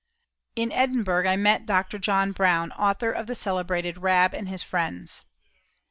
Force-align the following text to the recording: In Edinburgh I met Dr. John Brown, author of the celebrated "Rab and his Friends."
In 0.55 0.71
Edinburgh 0.71 1.27
I 1.29 1.35
met 1.35 1.67
Dr. 1.67 1.99
John 1.99 2.31
Brown, 2.31 2.71
author 2.71 3.11
of 3.11 3.27
the 3.27 3.35
celebrated 3.35 3.99
"Rab 3.99 4.33
and 4.33 4.49
his 4.49 4.63
Friends." 4.63 5.21